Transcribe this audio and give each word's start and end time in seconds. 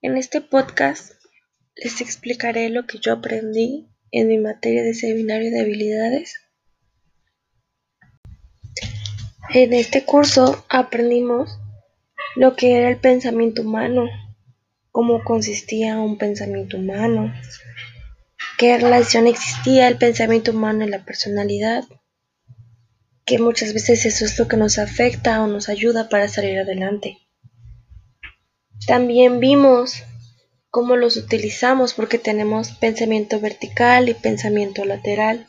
En 0.00 0.16
este 0.16 0.40
podcast 0.40 1.14
les 1.74 2.00
explicaré 2.00 2.68
lo 2.68 2.86
que 2.86 2.98
yo 3.00 3.14
aprendí 3.14 3.88
en 4.12 4.28
mi 4.28 4.38
materia 4.38 4.84
de 4.84 4.94
seminario 4.94 5.50
de 5.50 5.60
habilidades. 5.60 6.36
En 9.52 9.72
este 9.72 10.04
curso 10.04 10.64
aprendimos 10.68 11.58
lo 12.36 12.54
que 12.54 12.76
era 12.76 12.90
el 12.90 12.98
pensamiento 12.98 13.62
humano, 13.62 14.08
cómo 14.92 15.24
consistía 15.24 15.98
un 15.98 16.16
pensamiento 16.16 16.76
humano, 16.76 17.34
qué 18.56 18.78
relación 18.78 19.26
existía 19.26 19.88
el 19.88 19.98
pensamiento 19.98 20.52
humano 20.52 20.84
y 20.84 20.90
la 20.90 21.04
personalidad, 21.04 21.82
que 23.24 23.40
muchas 23.40 23.74
veces 23.74 24.06
eso 24.06 24.24
es 24.26 24.38
lo 24.38 24.46
que 24.46 24.56
nos 24.56 24.78
afecta 24.78 25.42
o 25.42 25.48
nos 25.48 25.68
ayuda 25.68 26.08
para 26.08 26.28
salir 26.28 26.56
adelante. 26.60 27.18
También 28.86 29.40
vimos 29.40 30.04
cómo 30.70 30.96
los 30.96 31.16
utilizamos 31.16 31.94
porque 31.94 32.18
tenemos 32.18 32.70
pensamiento 32.70 33.40
vertical 33.40 34.08
y 34.08 34.14
pensamiento 34.14 34.84
lateral. 34.84 35.46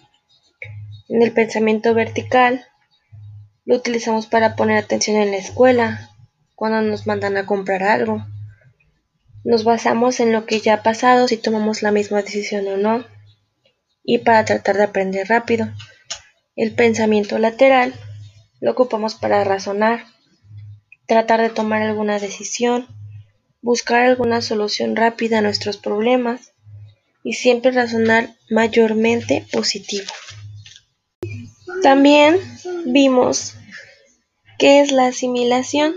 En 1.08 1.22
el 1.22 1.32
pensamiento 1.32 1.94
vertical 1.94 2.66
lo 3.66 3.76
utilizamos 3.76 4.28
para 4.28 4.56
poner 4.56 4.78
atención 4.78 5.18
en 5.18 5.32
la 5.32 5.38
escuela, 5.38 6.10
cuando 6.56 6.82
nos 6.82 7.08
mandan 7.08 7.38
a 7.38 7.46
comprar 7.46 7.84
algo. 7.84 8.26
Nos 9.44 9.64
basamos 9.64 10.20
en 10.20 10.32
lo 10.32 10.46
que 10.46 10.60
ya 10.60 10.76
ha 10.76 10.84
pasado 10.84 11.28
si 11.28 11.38
tomamos 11.38 11.82
la 11.82 11.92
misma 11.92 12.22
decisión 12.22 12.68
o 12.68 12.78
no 12.78 13.06
y 14.04 14.18
para 14.18 14.44
tratar 14.44 14.78
de 14.78 14.84
aprender 14.84 15.28
rápido. 15.28 15.70
El 16.56 16.74
pensamiento 16.74 17.38
lateral 17.38 17.94
lo 18.60 18.72
ocupamos 18.72 19.16
para 19.16 19.44
razonar, 19.44 20.06
tratar 21.06 21.40
de 21.42 21.50
tomar 21.50 21.82
alguna 21.82 22.20
decisión 22.20 22.88
buscar 23.62 24.04
alguna 24.04 24.42
solución 24.42 24.96
rápida 24.96 25.40
a 25.40 25.42
nuestros 25.42 25.78
problemas 25.78 26.54
y 27.24 27.34
siempre 27.34 27.72
razonar 27.72 28.36
mayormente 28.50 29.46
positivo. 29.52 30.08
También 31.82 32.38
vimos 32.86 33.56
que 34.58 34.82
es 34.82 34.92
la 34.92 35.08
asimilación, 35.08 35.94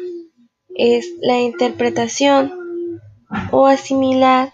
es 0.77 1.07
la 1.21 1.39
interpretación 1.39 2.53
o 3.51 3.67
asimilar 3.67 4.53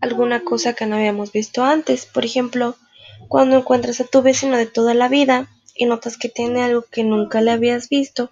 alguna 0.00 0.44
cosa 0.44 0.74
que 0.74 0.86
no 0.86 0.96
habíamos 0.96 1.32
visto 1.32 1.64
antes. 1.64 2.06
Por 2.06 2.24
ejemplo, 2.24 2.76
cuando 3.28 3.56
encuentras 3.56 4.00
a 4.00 4.04
tu 4.04 4.22
vecino 4.22 4.56
de 4.56 4.66
toda 4.66 4.94
la 4.94 5.08
vida 5.08 5.48
y 5.74 5.86
notas 5.86 6.16
que 6.16 6.28
tiene 6.28 6.62
algo 6.62 6.84
que 6.90 7.04
nunca 7.04 7.40
le 7.40 7.50
habías 7.50 7.88
visto, 7.88 8.30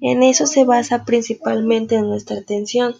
en 0.00 0.22
eso 0.22 0.46
se 0.46 0.64
basa 0.64 1.04
principalmente 1.04 2.00
nuestra 2.00 2.38
atención 2.38 2.94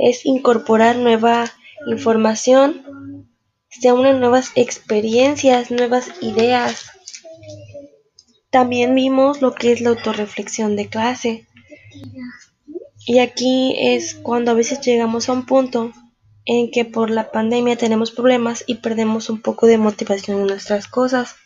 es 0.00 0.24
incorporar 0.24 0.96
nueva 0.96 1.52
información, 1.86 3.28
se 3.68 3.92
unen 3.92 4.20
nuevas 4.20 4.50
experiencias, 4.54 5.70
nuevas 5.70 6.10
ideas. 6.20 6.86
También 8.50 8.94
vimos 8.94 9.42
lo 9.42 9.54
que 9.54 9.72
es 9.72 9.80
la 9.80 9.90
autorreflexión 9.90 10.74
de 10.74 10.88
clase. 10.88 11.46
Y 13.06 13.18
aquí 13.18 13.74
es 13.78 14.14
cuando 14.14 14.50
a 14.50 14.54
veces 14.54 14.80
llegamos 14.80 15.28
a 15.28 15.32
un 15.32 15.46
punto 15.46 15.92
en 16.46 16.70
que 16.70 16.84
por 16.84 17.10
la 17.10 17.30
pandemia 17.30 17.76
tenemos 17.76 18.10
problemas 18.10 18.64
y 18.66 18.76
perdemos 18.76 19.30
un 19.30 19.40
poco 19.40 19.66
de 19.66 19.78
motivación 19.78 20.40
en 20.40 20.46
nuestras 20.46 20.88
cosas. 20.88 21.36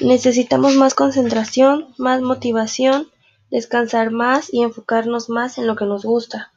Necesitamos 0.00 0.74
más 0.74 0.94
concentración, 0.94 1.94
más 1.96 2.20
motivación, 2.20 3.08
descansar 3.50 4.10
más 4.10 4.52
y 4.52 4.62
enfocarnos 4.62 5.30
más 5.30 5.56
en 5.58 5.66
lo 5.66 5.76
que 5.76 5.86
nos 5.86 6.04
gusta. 6.04 6.52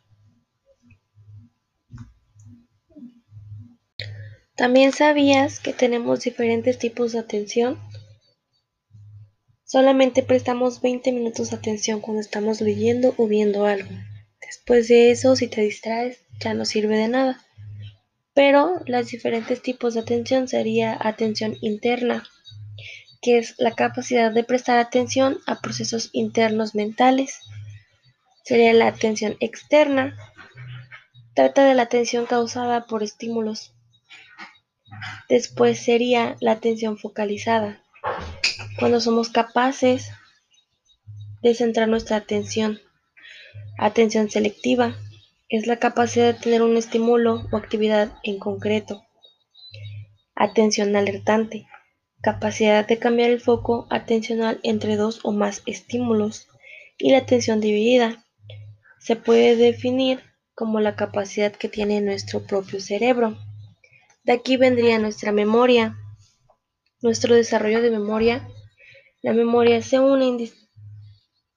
¿También 4.60 4.92
sabías 4.92 5.62
que 5.62 5.72
tenemos 5.72 6.20
diferentes 6.20 6.78
tipos 6.78 7.14
de 7.14 7.20
atención? 7.20 7.80
Solamente 9.64 10.22
prestamos 10.22 10.82
20 10.82 11.14
minutos 11.14 11.52
de 11.52 11.56
atención 11.56 12.02
cuando 12.02 12.20
estamos 12.20 12.60
leyendo 12.60 13.14
o 13.16 13.26
viendo 13.26 13.66
algo. 13.66 13.90
Después 14.42 14.90
de 14.90 15.12
eso, 15.12 15.38
si 15.38 15.48
te 15.48 15.62
distraes, 15.62 16.26
ya 16.42 16.54
no 16.54 16.66
sirve 16.66 16.98
de 16.98 17.08
nada. 17.08 17.42
Pero 18.34 18.82
los 18.86 19.08
diferentes 19.08 19.62
tipos 19.62 19.94
de 19.94 20.02
atención 20.02 20.50
sería 20.50 20.98
atención 21.00 21.56
interna, 21.62 22.26
que 23.22 23.38
es 23.38 23.56
la 23.60 23.72
capacidad 23.76 24.30
de 24.30 24.44
prestar 24.44 24.78
atención 24.78 25.38
a 25.48 25.62
procesos 25.62 26.10
internos 26.12 26.76
mentales. 26.76 27.40
Sería 28.44 28.74
la 28.74 28.88
atención 28.88 29.38
externa, 29.40 30.18
trata 31.34 31.64
de 31.64 31.76
la 31.76 31.84
atención 31.84 32.26
causada 32.26 32.88
por 32.88 33.04
estímulos 33.04 33.74
Después 35.30 35.80
sería 35.80 36.36
la 36.40 36.54
atención 36.54 36.98
focalizada, 36.98 37.84
cuando 38.80 39.00
somos 39.00 39.30
capaces 39.30 40.12
de 41.42 41.54
centrar 41.54 41.88
nuestra 41.88 42.18
atención. 42.18 42.80
Atención 43.78 44.30
selectiva 44.30 44.96
es 45.48 45.68
la 45.68 45.78
capacidad 45.78 46.34
de 46.34 46.40
tener 46.40 46.62
un 46.62 46.78
estímulo 46.78 47.48
o 47.52 47.58
actividad 47.58 48.12
en 48.24 48.40
concreto. 48.40 49.04
Atención 50.36 50.96
alertante, 50.96 51.68
capacidad 52.22 52.88
de 52.88 53.00
cambiar 53.00 53.30
el 53.30 53.42
foco 53.42 53.88
atencional 53.90 54.60
entre 54.64 54.96
dos 54.96 55.22
o 55.24 55.32
más 55.32 55.64
estímulos. 55.66 56.48
Y 56.98 57.12
la 57.12 57.20
atención 57.20 57.62
dividida 57.62 58.26
se 59.00 59.16
puede 59.16 59.56
definir 59.56 60.22
como 60.54 60.82
la 60.82 60.96
capacidad 60.96 61.54
que 61.54 61.70
tiene 61.70 62.02
nuestro 62.02 62.42
propio 62.42 62.82
cerebro 62.82 63.38
de 64.24 64.34
aquí 64.34 64.58
vendría 64.58 65.00
nuestra 65.00 65.32
memoria, 65.32 65.98
nuestro 67.02 67.36
desarrollo 67.36 67.82
de 67.82 67.92
memoria. 67.92 68.48
La 69.22 69.34
memoria 69.34 69.82
se 69.82 70.00
une 70.00 70.50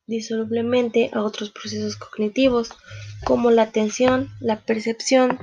indisolublemente 0.06 1.10
a 1.12 1.22
otros 1.22 1.50
procesos 1.50 1.96
cognitivos 1.96 2.70
como 3.24 3.50
la 3.50 3.62
atención, 3.62 4.30
la 4.40 4.60
percepción, 4.60 5.38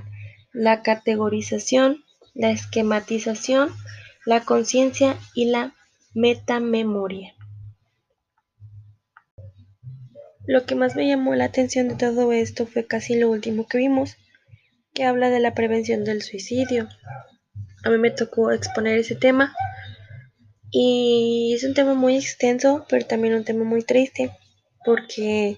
la 0.54 0.82
categorización, 0.82 2.04
la 2.34 2.52
esquematización, 2.52 3.70
la 4.26 4.44
conciencia 4.44 5.18
y 5.34 5.46
la 5.46 5.76
metamemoria. 6.14 7.36
Lo 10.46 10.66
que 10.66 10.76
más 10.76 10.96
me 10.96 11.08
llamó 11.08 11.36
la 11.36 11.46
atención 11.46 11.90
de 11.90 11.96
todo 11.96 12.32
esto 12.32 12.66
fue 12.66 12.88
casi 12.88 13.16
lo 13.16 13.30
último 13.30 13.68
que 13.68 13.78
vimos, 13.78 14.18
que 15.00 15.06
habla 15.06 15.30
de 15.30 15.40
la 15.40 15.54
prevención 15.54 16.04
del 16.04 16.22
suicidio. 16.22 16.90
A 17.86 17.90
mí 17.90 17.98
me 17.98 18.12
tocó 18.12 18.52
exponer 18.52 19.00
ese 19.00 19.16
tema 19.16 19.56
y 20.72 21.54
es 21.56 21.64
un 21.64 21.74
tema 21.74 21.94
muy 21.94 22.18
extenso, 22.18 22.86
pero 22.90 23.06
también 23.06 23.34
un 23.34 23.46
tema 23.46 23.64
muy 23.64 23.82
triste, 23.82 24.32
porque 24.84 25.58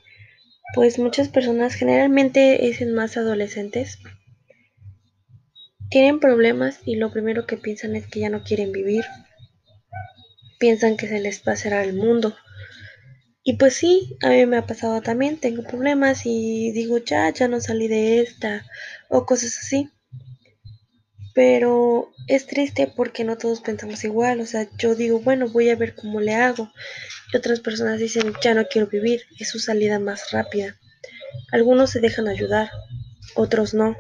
pues 0.76 1.00
muchas 1.00 1.28
personas, 1.28 1.74
generalmente 1.74 2.68
es 2.68 2.88
más 2.88 3.18
adolescentes, 3.18 3.98
tienen 5.90 6.20
problemas 6.20 6.80
y 6.86 6.98
lo 6.98 7.12
primero 7.12 7.48
que 7.48 7.58
piensan 7.58 7.96
es 7.96 8.06
que 8.06 8.20
ya 8.20 8.30
no 8.30 8.44
quieren 8.44 8.72
vivir. 8.72 9.06
Piensan 10.60 10.98
que 10.98 11.08
se 11.08 11.20
les 11.20 11.40
pasará 11.40 11.84
el 11.84 11.96
mundo. 11.96 12.36
Y 13.44 13.54
pues 13.54 13.74
sí, 13.74 14.20
a 14.22 14.30
mí 14.30 14.46
me 14.46 14.58
ha 14.58 14.68
pasado 14.68 15.02
también, 15.02 15.38
tengo 15.38 15.64
problemas 15.64 16.28
y 16.28 16.72
digo, 16.74 17.00
ya, 17.00 17.28
ya 17.32 17.48
no 17.48 17.60
salí 17.60 17.88
de 17.88 18.22
esta 18.22 18.64
o 19.12 19.26
cosas 19.26 19.58
así. 19.60 19.90
Pero 21.34 22.12
es 22.28 22.48
triste 22.48 22.92
porque 22.94 23.24
no 23.24 23.38
todos 23.38 23.62
pensamos 23.62 24.04
igual, 24.04 24.42
o 24.42 24.46
sea, 24.46 24.68
yo 24.78 24.96
digo, 24.96 25.20
bueno, 25.20 25.48
voy 25.48 25.70
a 25.70 25.76
ver 25.76 25.96
cómo 25.96 26.20
le 26.20 26.34
hago. 26.34 26.72
Y 27.32 27.38
otras 27.38 27.60
personas 27.60 28.00
dicen, 28.00 28.34
ya 28.44 28.54
no 28.54 28.66
quiero 28.66 28.88
vivir, 28.88 29.22
es 29.40 29.50
su 29.50 29.60
salida 29.60 30.00
más 30.00 30.32
rápida. 30.32 30.78
Algunos 31.52 31.92
se 31.92 32.00
dejan 32.00 32.28
ayudar, 32.28 32.70
otros 33.36 33.74
no. 33.74 33.96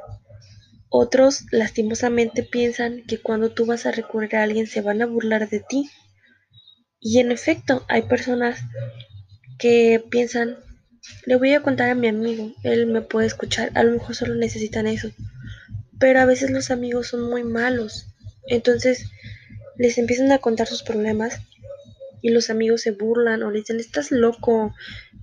Otros 0.90 1.46
lastimosamente 1.52 2.44
piensan 2.44 3.04
que 3.07 3.22
cuando 3.22 3.52
tú 3.52 3.66
vas 3.66 3.86
a 3.86 3.92
recurrir 3.92 4.36
a 4.36 4.44
alguien 4.44 4.68
se 4.68 4.81
van 4.81 5.02
a 5.02 5.06
burlar 5.06 5.50
de 5.50 5.62
ti. 5.62 5.90
Y 7.00 7.19
en 7.19 7.31
efecto, 7.31 7.86
hay 7.88 8.04
personas 8.04 8.60
que 9.57 10.04
piensan, 10.10 10.57
le 11.25 11.36
voy 11.36 11.53
a 11.53 11.62
contar 11.62 11.89
a 11.89 11.95
mi 11.95 12.07
amigo, 12.07 12.53
él 12.63 12.88
me 12.88 13.01
puede 13.01 13.27
escuchar, 13.27 13.71
a 13.75 13.83
lo 13.83 13.92
mejor 13.92 14.15
solo 14.15 14.36
necesitan 14.36 14.88
eso. 14.88 15.12
Pero 16.00 16.19
a 16.19 16.25
veces 16.25 16.51
los 16.51 16.71
amigos 16.71 17.07
son 17.07 17.30
muy 17.30 17.44
malos, 17.44 18.07
entonces 18.48 19.06
les 19.77 19.98
empiezan 19.98 20.31
a 20.31 20.39
contar 20.39 20.68
sus 20.68 20.83
problemas 20.83 21.39
y 22.21 22.30
los 22.30 22.50
amigos 22.50 22.81
se 22.81 22.92
burlan 22.92 23.44
o 23.44 23.51
le 23.51 23.59
dicen, 23.59 23.80
estás 23.80 24.12
loco, 24.12 24.75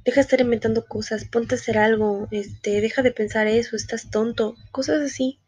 deja 0.05 0.17
de 0.17 0.23
estar 0.23 0.41
inventando 0.41 0.87
cosas, 0.87 1.25
ponte 1.25 1.55
a 1.55 1.59
hacer 1.59 1.79
algo, 1.79 2.29
este, 2.31 2.81
deja 2.81 3.03
de 3.03 3.13
pensar 3.13 3.47
eso, 3.47 3.77
estás 3.77 4.11
tonto, 4.11 4.57
cosas 4.73 5.01
así. 5.01 5.39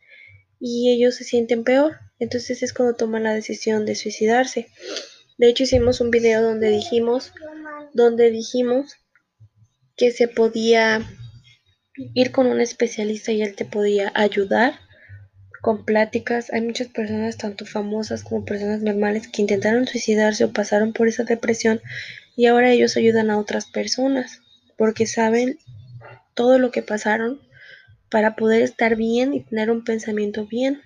Y 0.60 0.92
ellos 0.92 1.16
se 1.16 1.24
sienten 1.24 1.64
peor. 1.64 1.98
Entonces 2.18 2.62
es 2.62 2.72
cuando 2.72 2.94
toman 2.94 3.24
la 3.24 3.34
decisión 3.34 3.86
de 3.86 3.94
suicidarse. 3.94 4.68
De 5.38 5.48
hecho 5.48 5.64
hicimos 5.64 6.00
un 6.00 6.10
video 6.10 6.42
donde 6.42 6.68
dijimos 6.68 7.32
donde 7.94 8.30
dijimos 8.30 8.99
que 10.00 10.12
se 10.12 10.28
podía 10.28 11.02
ir 12.14 12.32
con 12.32 12.46
un 12.46 12.62
especialista 12.62 13.32
y 13.32 13.42
él 13.42 13.54
te 13.54 13.66
podía 13.66 14.10
ayudar 14.14 14.80
con 15.60 15.84
pláticas. 15.84 16.50
Hay 16.54 16.62
muchas 16.62 16.88
personas, 16.88 17.36
tanto 17.36 17.66
famosas 17.66 18.24
como 18.24 18.46
personas 18.46 18.80
normales, 18.80 19.28
que 19.28 19.42
intentaron 19.42 19.86
suicidarse 19.86 20.44
o 20.44 20.54
pasaron 20.54 20.94
por 20.94 21.06
esa 21.06 21.24
depresión 21.24 21.82
y 22.34 22.46
ahora 22.46 22.70
ellos 22.70 22.96
ayudan 22.96 23.28
a 23.28 23.36
otras 23.36 23.66
personas 23.66 24.40
porque 24.78 25.06
saben 25.06 25.58
todo 26.32 26.58
lo 26.58 26.70
que 26.70 26.80
pasaron 26.80 27.38
para 28.10 28.36
poder 28.36 28.62
estar 28.62 28.96
bien 28.96 29.34
y 29.34 29.44
tener 29.44 29.70
un 29.70 29.84
pensamiento 29.84 30.46
bien. 30.46 30.80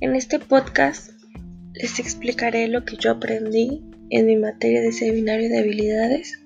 En 0.00 0.16
este 0.16 0.40
podcast 0.40 1.10
les 1.72 1.98
explicaré 1.98 2.66
lo 2.68 2.84
que 2.84 2.96
yo 2.96 3.12
aprendí 3.12 3.82
en 4.10 4.26
mi 4.26 4.36
materia 4.36 4.80
de 4.80 4.92
seminario 4.92 5.48
de 5.48 5.58
habilidades 5.58 6.43